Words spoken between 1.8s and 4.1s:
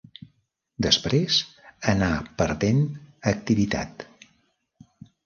anà perdent activitat.